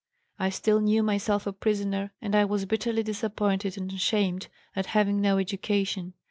I 0.39 0.49
still 0.49 0.81
knew 0.81 1.03
myself 1.03 1.45
a 1.45 1.53
prisoner 1.53 2.11
and 2.23 2.33
I 2.35 2.43
was 2.43 2.65
bitterly 2.65 3.03
disappointed 3.03 3.77
and 3.77 3.93
ashamed 3.93 4.47
at 4.75 4.87
having 4.97 5.21
no 5.21 5.37
education. 5.37 6.13